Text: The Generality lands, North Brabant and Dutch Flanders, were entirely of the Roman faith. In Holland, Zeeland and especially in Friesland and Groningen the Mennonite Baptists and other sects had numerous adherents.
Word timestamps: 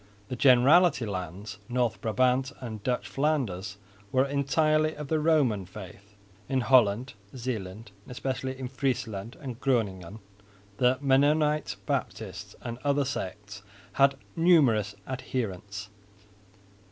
The 0.29 0.35
Generality 0.35 1.05
lands, 1.05 1.59
North 1.69 2.01
Brabant 2.01 2.51
and 2.59 2.81
Dutch 2.81 3.07
Flanders, 3.07 3.77
were 4.11 4.25
entirely 4.25 4.95
of 4.95 5.09
the 5.09 5.19
Roman 5.19 5.63
faith. 5.67 6.15
In 6.49 6.61
Holland, 6.61 7.13
Zeeland 7.37 7.91
and 8.05 8.11
especially 8.11 8.57
in 8.57 8.67
Friesland 8.67 9.37
and 9.39 9.59
Groningen 9.61 10.17
the 10.77 10.97
Mennonite 11.01 11.75
Baptists 11.85 12.55
and 12.63 12.79
other 12.79 13.05
sects 13.05 13.61
had 13.91 14.15
numerous 14.35 14.95
adherents. 15.05 15.89